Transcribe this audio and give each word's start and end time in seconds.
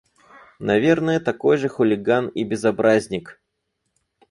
–Наверное, 0.69 1.19
такой 1.19 1.57
же 1.57 1.69
хулиган 1.69 2.27
и 2.29 2.43
безобразник. 2.43 3.39